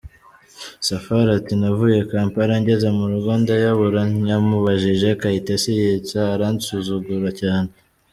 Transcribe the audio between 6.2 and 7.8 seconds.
‘aransuzugura cyane’.